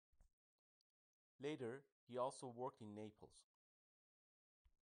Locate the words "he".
2.07-2.17